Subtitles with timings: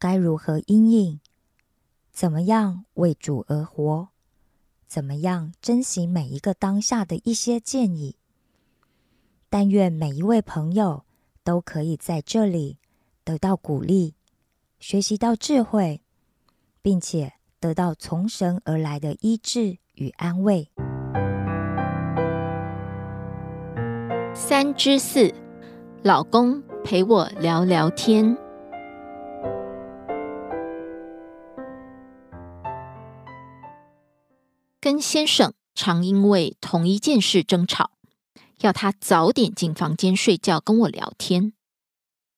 [0.00, 1.20] 该如何应应，
[2.10, 4.08] 怎么样为主而活，
[4.88, 8.16] 怎么样珍惜每一个当下的一些建议。
[9.48, 11.04] 但愿每一位朋友
[11.44, 12.78] 都可以在这里
[13.22, 14.14] 得到鼓励，
[14.80, 16.02] 学习到智慧，
[16.82, 19.78] 并且得到从神而来的医治。
[20.00, 20.70] 与安慰。
[24.34, 25.30] 三之四，
[26.02, 28.34] 老公陪我聊聊天。
[34.90, 37.92] 跟先生常因为同一件事争吵，
[38.58, 41.52] 要他早点进房间睡觉，跟我聊天。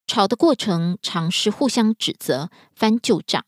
[0.06, 3.46] 吵的过程常是互相指责、翻旧账，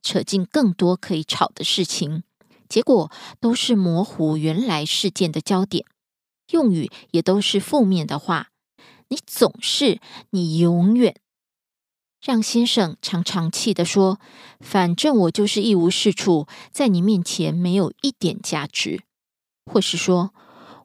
[0.00, 2.22] 扯进更多可以吵的事情。
[2.68, 3.10] 结果
[3.40, 5.84] 都是模糊原来事件的焦点，
[6.52, 8.50] 用语也都是负面的话。
[9.08, 10.00] 你总是，
[10.30, 11.16] 你永远，
[12.24, 14.18] 让先生常常气的说
[14.58, 19.02] ：“反正我就是一无是处，在你面前没有一点价值。”
[19.70, 20.32] 或是说：“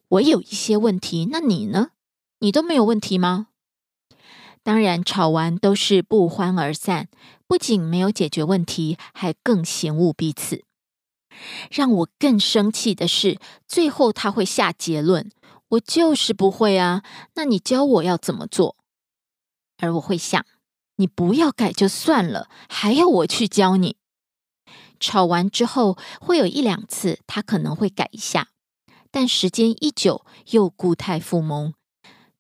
[0.10, 1.92] 我有一些问题，那你呢？
[2.40, 3.48] 你都没有问题吗？”
[4.64, 7.08] 当然，吵完都是不欢而散，
[7.48, 10.66] 不仅没有解决问题，还更嫌恶彼此。
[11.72, 15.32] 让我更生气的是，最后他会下结论
[15.70, 17.02] ：“我就是不会啊，
[17.36, 18.76] 那你教我要怎么做？”
[19.80, 20.46] 而我会想
[21.00, 23.96] ：“你不要改就算了，还要我去教你？”
[25.00, 28.50] 吵完之后，会有一两次他可能会改一下，
[29.10, 31.74] 但时间一久又固态复萌，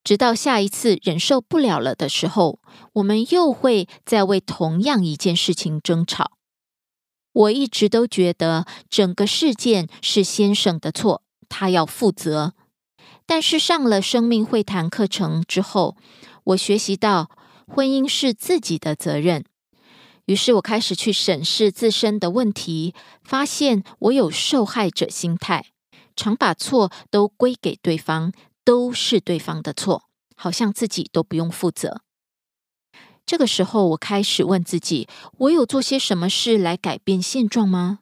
[0.03, 2.59] 直到下一次忍受不了了的时候，
[2.93, 6.31] 我们又会再为同样一件事情争吵。
[7.31, 12.53] 我一直都觉得整个事件是先生的错，他要负责。
[13.25, 15.95] 但是上了生命会谈课程之后，
[16.43, 17.29] 我学习到
[17.69, 19.45] 婚姻是自己的责任。
[20.25, 22.93] 于是我开始去审视自身的问题，
[23.23, 25.67] 发现我有受害者心态，
[26.15, 28.31] 常把错都归给对方，
[28.63, 30.03] 都是对方的错，
[30.35, 32.01] 好像自己都不用负责。
[33.25, 35.07] 这个时候，我开始问自己：
[35.37, 37.99] 我有做些什么事来改变现状吗？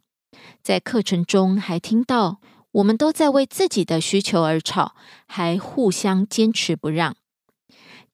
[0.63, 2.39] 在课程中还听到，
[2.71, 4.95] 我们都在为自己的需求而吵，
[5.27, 7.15] 还互相坚持不让，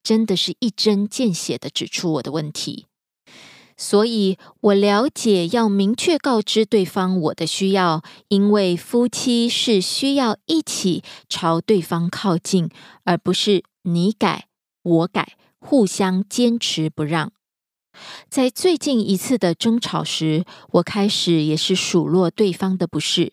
[0.03, 2.86] 真的是一针见血的指出我的问题。
[3.76, 12.70] 所以，我了解要明确告知对方我的需要，因为夫妻是需要一起朝对方靠近，
[13.05, 14.47] 而不是你改
[14.84, 15.38] 我改。
[15.66, 17.32] 互相坚持不让，
[18.29, 23.32] 在最近一次的争吵时，我开始也是数落对方的不是。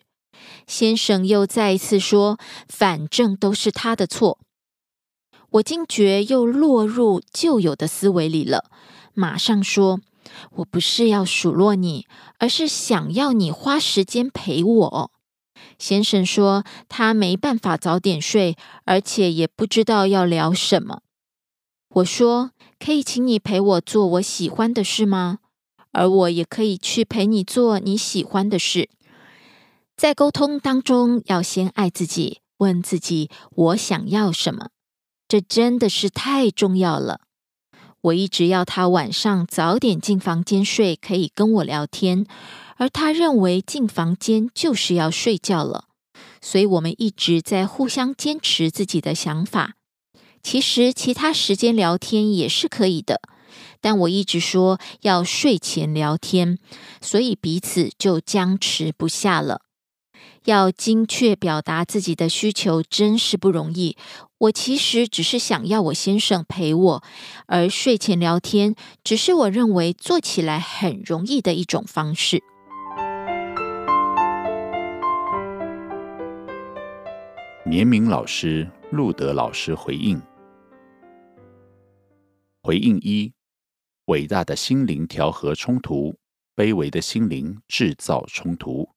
[0.65, 2.39] 先生又再一次说
[2.69, 4.39] ：“反正都是他的错。”
[5.51, 8.71] 我惊觉又落入旧有的思维里了，
[9.13, 9.99] 马上说
[10.55, 12.07] ：“我不是要数落你，
[12.39, 15.11] 而是想要你花时间陪我。”
[15.77, 18.55] 先生说：“他没办法早点睡，
[18.85, 21.01] 而且也不知道要聊什么。”
[21.95, 25.39] 我说：“可以请你陪我做我喜欢的事吗？
[25.91, 28.89] 而我也可以去陪你做你喜欢的事。
[29.97, 34.69] 在沟通当中，要先爱自己，问自己我想要什么，
[35.31, 37.21] 这真的是太重要了。
[38.01, 42.25] 我一直要他晚上早点进房间睡，可以跟我聊天，
[42.75, 45.85] 而他认为进房间就是要睡觉了，
[46.41, 49.75] 所以我们一直在互相坚持自己的想法。
[50.43, 53.21] 其实其他时间聊天也是可以的，
[53.79, 56.59] 但我一直说要睡前聊天，
[56.99, 59.61] 所以彼此就僵持不下了。
[60.45, 63.95] 要精确表达自己的需求，真是不容易。
[64.39, 67.03] 我其实只是想要我先生陪我，
[67.45, 72.41] 而睡前聊天只是我认为做起来很容易的一种方式。
[77.63, 80.19] 绵明老师、路德老师回应：
[82.63, 83.31] 回应一，
[84.05, 86.15] 伟大的心灵调和冲突，
[86.55, 88.89] 卑微的心灵制造冲突。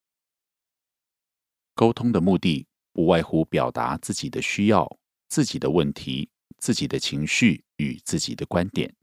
[1.75, 4.99] 沟通的目的不外乎表达自己的需要、
[5.29, 8.95] 自己的问题、自己的情绪与自己的观点，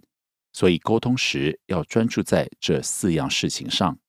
[0.54, 4.00] 所以沟通时要专注在这四样事情上，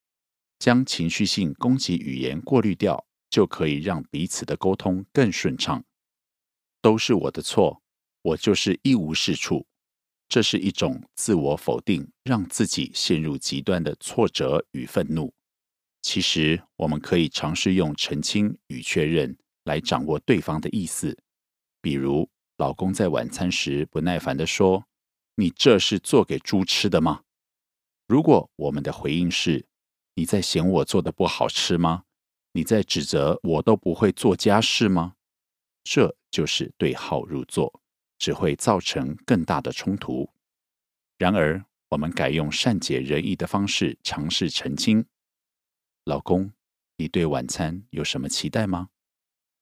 [0.58, 5.84] 将情绪性攻击语言过滤掉，就可以让彼此的沟通更顺畅。
[6.80, 7.82] 都是我的错，
[8.22, 9.66] 我就是一无是处，
[10.28, 15.32] 这是一种自我否定，让自己陷入极端的挫折与愤怒。
[16.02, 21.16] 其实，我们可以尝试用澄清与确认来掌握对方的意思。
[21.80, 22.28] 比如，
[22.58, 24.84] 老公在晚餐时不耐烦地说
[25.36, 27.22] ：“你这是做给猪吃的吗？”
[28.08, 29.64] 如果我们的回应是
[30.16, 32.02] ：“你在嫌我做的不好吃吗？
[32.52, 35.14] 你在指责我都不会做家事吗？”
[35.84, 37.80] 这就是对号入座，
[38.18, 40.28] 只会造成更大的冲突。
[41.16, 45.06] 然而，我们改用善解人意的方式尝试澄清。
[46.04, 46.52] 老公，
[46.96, 48.88] 你对晚餐有什么期待吗？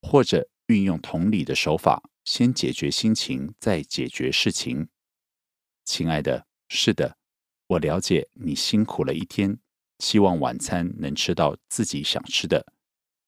[0.01, 4.89] 或者运用同理的手法，先解决心情，再解决事情。
[5.85, 7.19] 亲爱的，是的，
[7.67, 9.59] 我了解你辛苦了一天，
[9.99, 12.73] 希望晚餐能吃到自己想吃的。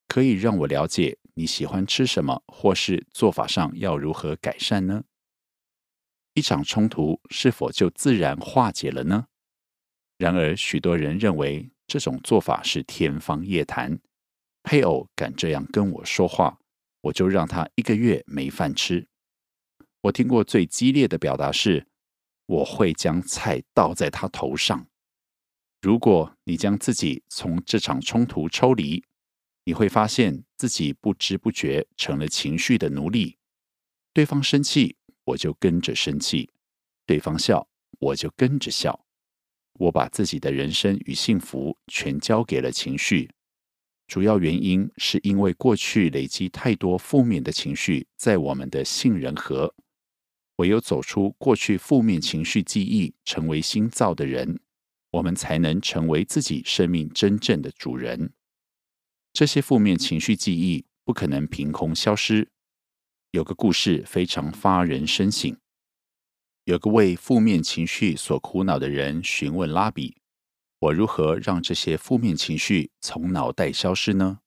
[0.08, 5.04] 可以让我了解你喜欢吃什么，或是做法上要如何改善呢？
[6.32, 9.26] 一场冲突是否就自然化解了呢？
[10.16, 11.68] 然而，许多人认为。
[11.92, 14.00] 这种做法是天方夜谭。
[14.62, 16.58] 配偶敢这样跟我说话，
[17.02, 19.06] 我就让他一个月没饭吃。
[20.00, 21.86] 我听过最激烈的表达是：
[22.46, 24.86] 我会将菜倒在他头上。
[25.82, 29.04] 如果你将自己从这场冲突抽离，
[29.64, 33.36] 你会发现自己不知不觉成了情绪的奴隶。
[34.14, 36.48] 对方生气，我就跟着生气；
[37.04, 37.68] 对方笑，
[37.98, 39.04] 我就跟着笑。
[39.74, 43.30] 我把自己的人生与幸福全交给了情绪，
[44.06, 49.74] 主要原因是因为过去累积太多负面的情绪在我们的杏仁核。
[50.56, 54.60] 唯有走出过去负面情绪记忆，成为新造的人，
[55.10, 58.32] 我们才能成为自己生命真正的主人。
[59.32, 62.50] 这些负面情绪记忆不可能凭空消失。
[63.30, 65.56] 有个故事非常发人深省。
[66.64, 70.18] 有个为负面情绪所苦恼的人询问拉比
[70.78, 74.38] ：“我如何让这些负面情绪从脑袋消失呢？”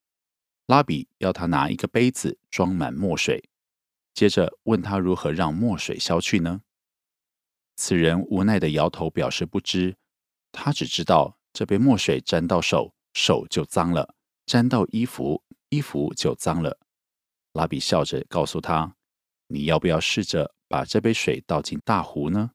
[0.65, 3.49] 拉比要他拿一个杯子装满墨水，
[4.13, 6.61] 接着问他如何让墨水消去呢？
[7.75, 9.97] 此人无奈的摇头，表示不知。
[10.53, 16.79] 他只知道这杯墨水沾到手，手就脏了；沾到衣服，衣服就脏了。
[17.51, 18.95] 拉比笑着告诉他
[19.47, 22.51] ：“你要不要试着？”把这杯水倒进大壶呢？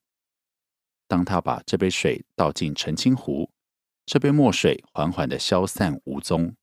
[1.07, 3.53] 当他把这杯水倒进澄清湖，
[4.05, 6.57] 这杯墨水缓缓的消散无踪。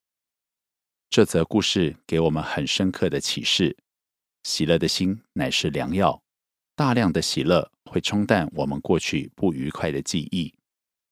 [1.09, 3.77] 这则故事给我们很深刻的启示：
[4.43, 6.21] 喜乐的心乃是良药。
[6.75, 10.53] 大量的喜乐会冲淡我们过去不愉快的记忆，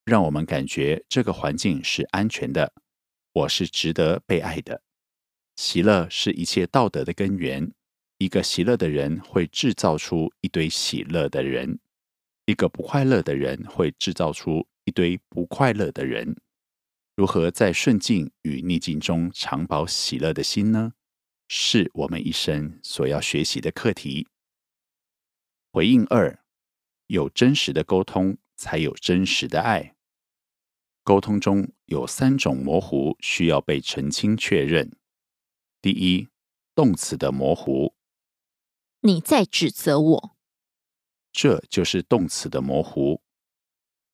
[0.04, 2.74] 让我们感觉这个环境是安全的，
[3.32, 4.84] 我是值得被爱的。
[5.56, 7.72] 喜乐是一切道德的根源。
[8.18, 11.80] 一个喜乐的人会制造出一堆喜乐的人，
[12.46, 16.38] 一个不快乐的人会制造出一堆不快乐的人。
[17.16, 20.94] 如何在顺境与逆境中常保喜乐的心呢？
[21.50, 24.28] 是我们一生所要学习的课题。
[25.72, 26.40] 回应二：
[27.08, 29.94] 有真实的沟通，才有真实的爱。
[31.04, 34.90] 沟通中有三种模糊需要被澄清确认。
[35.82, 36.30] 第一，
[36.74, 37.94] 动词的模糊。
[39.06, 40.36] 你在指责我，
[41.32, 43.22] 这就是动词的模糊。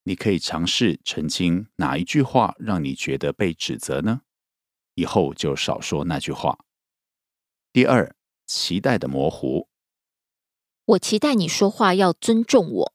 [0.04, 4.24] 你可以尝试澄清哪一句话让你觉得被指责呢？
[4.96, 6.66] 以后就少说那句话。
[7.72, 8.14] 第二，
[8.46, 9.70] 期待的模糊。
[10.84, 12.94] 我期待你说话要尊重我。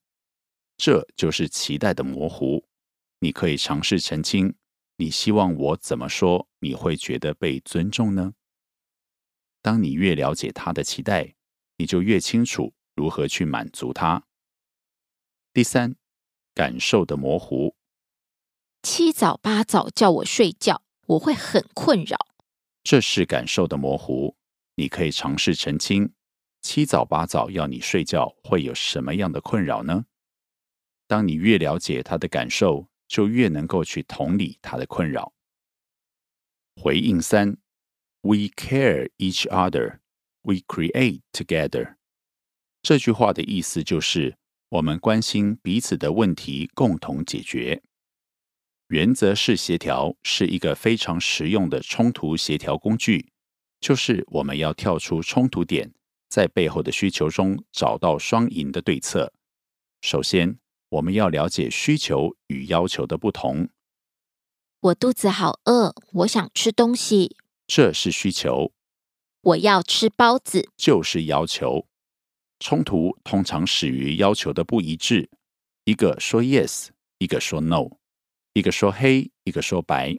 [0.76, 2.66] 这就是期待的模糊。
[3.20, 4.54] 你可以尝试澄清，
[4.98, 8.34] 你希望我怎么说，你会觉得被尊重呢？
[9.62, 11.34] 当你越了解他的期待，
[11.76, 14.24] 你就越清楚如何去满足他。
[15.52, 15.96] 第三，
[16.54, 17.76] 感受的模糊。
[18.82, 22.16] 七早八早叫我睡觉，我会很困扰。
[22.82, 24.36] 这是感受的模糊。
[24.76, 26.12] 你可以尝试澄清，
[26.60, 30.04] 七早八早要你睡觉会有什么样的困扰呢？
[31.06, 35.32] 当你越了解他的感受，就越能够去同理他的困扰。
[36.74, 37.56] 回应三
[38.20, 40.00] ：We care each other,
[40.46, 41.96] we create together。
[42.82, 44.36] 这句话的意思就是，
[44.68, 47.82] 我们关心彼此的问题，共同解决。
[48.88, 53.32] 原则式协调是一个非常实用的冲突协调工具。
[53.80, 55.92] 就是我们要跳出冲突点，
[56.28, 59.32] 在背后的需求中找到双赢的对策。
[60.00, 60.58] 首先，
[60.90, 63.68] 我们要了解需求与要求的不同。
[64.78, 67.36] 我肚子好饿，我想吃东西，
[67.66, 68.72] 这是需求。
[69.46, 71.86] 我要吃包子，就是要求。
[72.58, 75.30] 冲突通常始于要求的不一致，
[75.84, 76.88] 一个说 yes，
[77.18, 77.90] 一个说 no，
[78.54, 80.18] 一个说黑，一个说白。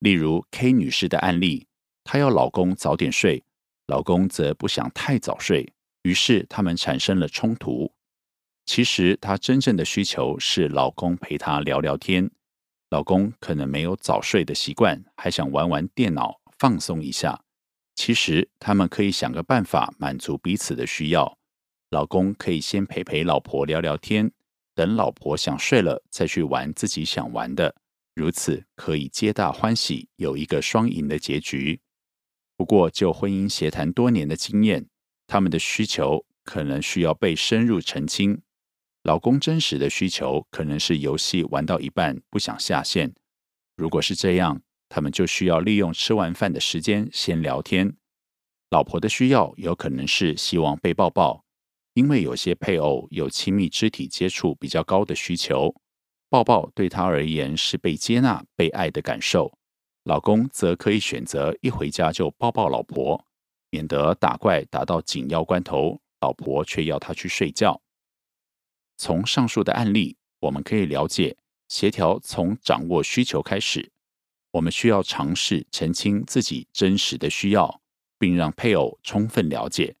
[0.00, 1.66] 例如 K 女士的案例。
[2.04, 3.44] 她要老公早点睡，
[3.86, 5.70] 老公则不想太早睡，
[6.02, 7.92] 于是他们产生了冲突。
[8.64, 12.30] 其实她真正的需求是老公陪她聊聊天，
[12.90, 17.44] 老公可能没有早睡的习惯，还想玩玩电脑放松一下。
[17.98, 21.36] 其实他们可以想个办法满足彼此的需要。
[21.90, 24.30] 老公可以先陪陪老婆聊聊天，
[24.72, 27.74] 等老婆想睡了再去玩自己想玩的，
[28.14, 31.80] 如此可以皆大欢喜，有一个双赢的结局。
[32.56, 34.86] 不过，就婚姻协谈多年的经验，
[35.26, 38.40] 他们的需求可能需要被深入澄清。
[39.02, 43.12] 老公真实的需求可能是游戏玩到一半不想下线。
[43.76, 47.96] 如果是这样，他们就需要利用吃完饭的时间先聊天。
[48.70, 51.44] 老婆的需要有可能是希望被抱抱，
[51.94, 55.74] 因为有些配偶有亲密肢体接触比较高的需求，
[56.28, 59.52] 抱抱对他而言是被接纳、被爱的感受。
[60.04, 63.24] 老公则可以选择一回家就抱抱老婆，
[63.70, 67.80] 免得打怪打到紧要关头，老婆却要他去睡觉。
[68.96, 71.36] 从上述的案例，我们可以了解，
[71.68, 73.90] 协调从掌握需求开始。
[74.58, 77.80] 我们需要尝试澄清自己真实的需要，
[78.18, 79.94] 并让配偶充分了解。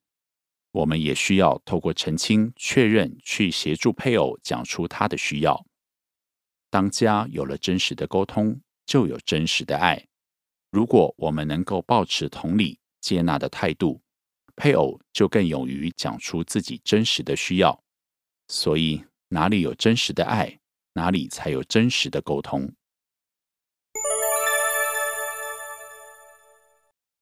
[0.72, 5.64] 我们也需要透过澄清、确认，去协助配偶讲出他的需要。
[6.70, 8.60] 当家有了真实的沟通。
[8.84, 10.02] 就有真实的爱。
[10.70, 14.00] 如果我们能够保持同理、接纳的态度，
[14.56, 17.78] 配偶就更勇于讲出自己真实的需要。
[18.48, 20.58] 所以，哪里有真实的爱，
[20.94, 22.72] 哪里才有真实的沟通。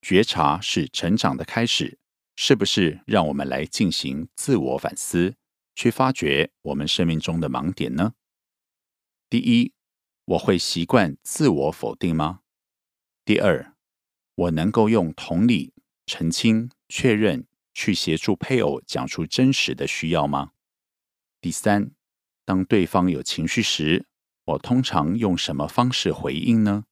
[0.09, 1.99] 觉察是成长的开始，
[2.37, 3.01] 是不是？
[3.07, 5.35] 让我们来进行自我反思，
[5.75, 8.15] 去发掘我们生命中的盲点呢？
[9.29, 9.73] 第一。
[10.27, 12.43] 我会习惯自我否定吗？
[13.25, 13.75] 第二，
[14.37, 15.75] 我能够用同理、
[16.07, 20.53] 澄清、确认去协助配偶讲出真实的需要吗？
[21.41, 21.91] 第三，
[22.45, 24.07] 当对方有情绪时，
[24.45, 26.85] 我通常用什么方式回应呢？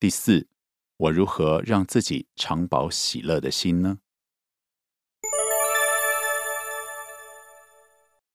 [0.00, 0.48] 第四，
[0.96, 3.98] 我如何让自己常保喜乐的心呢？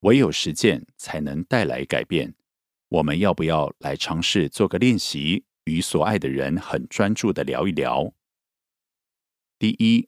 [0.01, 2.35] 唯有实践才能带来改变。
[2.89, 8.13] 我们要不要来尝试做个练习，与所爱的人很专注的聊一聊？
[9.59, 10.07] 第一，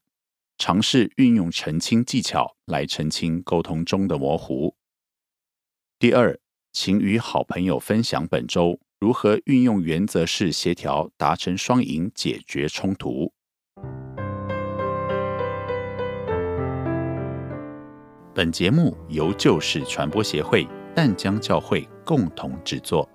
[0.58, 4.76] 尝试运用澄清技巧来澄清沟通中的模糊。
[5.98, 6.40] 第二，
[6.72, 13.32] 请与好朋友分享本周如何运用原则式协调达成双赢，解决冲突。
[18.36, 20.68] 本节目由旧式传播协会。
[20.94, 23.08] 淡江教会共同制作。